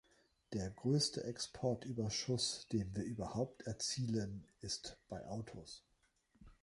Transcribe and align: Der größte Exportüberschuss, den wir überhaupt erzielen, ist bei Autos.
Der 0.53 0.71
größte 0.71 1.25
Exportüberschuss, 1.25 2.67
den 2.71 2.95
wir 2.95 3.03
überhaupt 3.03 3.61
erzielen, 3.67 4.43
ist 4.59 4.97
bei 5.09 5.27
Autos. 5.27 5.83